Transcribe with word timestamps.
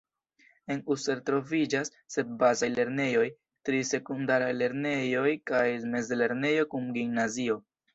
En 0.75 0.79
Uster 0.95 1.21
troviĝas 1.27 1.91
sep 2.15 2.33
bazaj 2.41 2.71
lernejoj, 2.79 3.29
tri 3.71 3.85
sekundaraj 3.93 4.51
lernejoj 4.59 5.31
kaj 5.55 5.65
mezlernejo 5.97 6.71
kun 6.77 6.95
gimnazio. 7.03 7.67